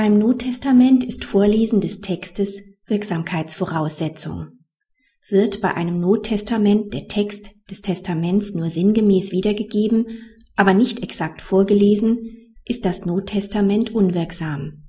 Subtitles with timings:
[0.00, 4.46] Beim Nottestament ist Vorlesen des Textes Wirksamkeitsvoraussetzung.
[5.28, 10.06] Wird bei einem Nottestament der Text des Testaments nur sinngemäß wiedergegeben,
[10.54, 14.84] aber nicht exakt vorgelesen, ist das Nottestament unwirksam.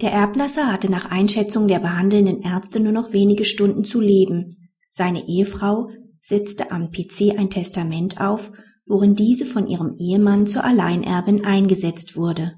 [0.00, 4.70] Der Erblasser hatte nach Einschätzung der behandelnden Ärzte nur noch wenige Stunden zu leben.
[4.90, 5.88] Seine Ehefrau
[6.20, 8.52] setzte am PC ein Testament auf,
[8.86, 12.52] worin diese von ihrem Ehemann zur Alleinerbin eingesetzt wurde.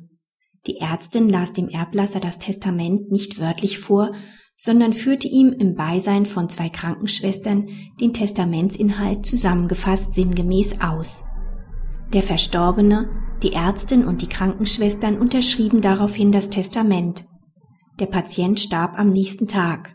[0.66, 4.12] Die Ärztin las dem Erblasser das Testament nicht wörtlich vor,
[4.56, 7.68] sondern führte ihm im Beisein von zwei Krankenschwestern
[8.00, 11.24] den Testamentsinhalt zusammengefasst sinngemäß aus.
[12.12, 13.10] Der Verstorbene,
[13.42, 17.24] die Ärztin und die Krankenschwestern unterschrieben daraufhin das Testament.
[17.98, 19.94] Der Patient starb am nächsten Tag.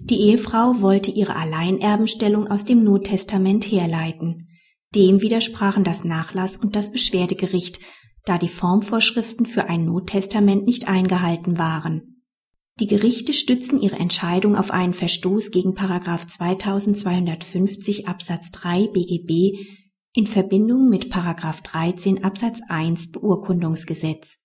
[0.00, 4.48] Die Ehefrau wollte ihre Alleinerbenstellung aus dem Nottestament herleiten.
[4.94, 7.80] Dem widersprachen das Nachlass und das Beschwerdegericht,
[8.26, 12.22] da die Formvorschriften für ein Nottestament nicht eingehalten waren.
[12.78, 19.58] Die Gerichte stützen ihre Entscheidung auf einen Verstoß gegen Paragraph 2250 Absatz 3 BGB
[20.12, 24.38] in Verbindung mit Paragraph 13 Absatz 1 Beurkundungsgesetz.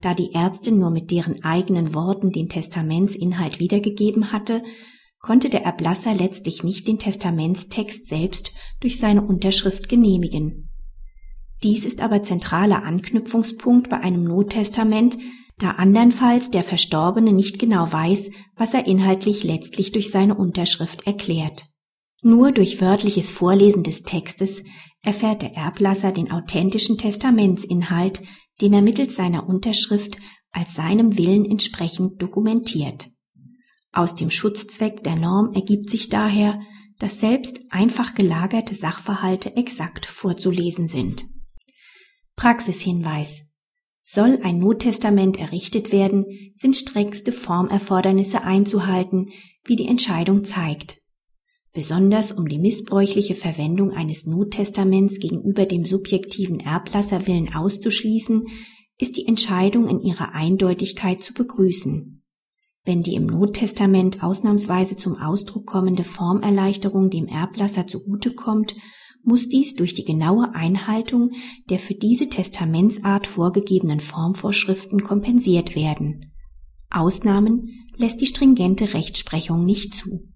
[0.00, 4.62] Da die Ärztin nur mit deren eigenen Worten den Testamentsinhalt wiedergegeben hatte,
[5.18, 10.69] konnte der Erblasser letztlich nicht den Testamentstext selbst durch seine Unterschrift genehmigen.
[11.62, 15.18] Dies ist aber zentraler Anknüpfungspunkt bei einem Nottestament,
[15.58, 21.66] da andernfalls der Verstorbene nicht genau weiß, was er inhaltlich letztlich durch seine Unterschrift erklärt.
[22.22, 24.62] Nur durch wörtliches Vorlesen des Textes
[25.02, 28.22] erfährt der Erblasser den authentischen Testamentsinhalt,
[28.60, 30.16] den er mittels seiner Unterschrift
[30.50, 33.10] als seinem Willen entsprechend dokumentiert.
[33.92, 36.60] Aus dem Schutzzweck der Norm ergibt sich daher,
[36.98, 41.24] dass selbst einfach gelagerte Sachverhalte exakt vorzulesen sind.
[42.40, 43.42] Praxishinweis.
[44.02, 46.24] Soll ein Nottestament errichtet werden,
[46.54, 49.28] sind strengste Formerfordernisse einzuhalten,
[49.66, 51.02] wie die Entscheidung zeigt.
[51.74, 58.46] Besonders um die missbräuchliche Verwendung eines Nottestaments gegenüber dem subjektiven Erblasserwillen auszuschließen,
[58.96, 62.24] ist die Entscheidung in ihrer Eindeutigkeit zu begrüßen.
[62.86, 68.76] Wenn die im Nottestament ausnahmsweise zum Ausdruck kommende Formerleichterung dem Erblasser zugutekommt
[69.24, 71.32] muss dies durch die genaue Einhaltung
[71.68, 76.32] der für diese Testamentsart vorgegebenen Formvorschriften kompensiert werden.
[76.90, 80.28] Ausnahmen lässt die stringente Rechtsprechung nicht zu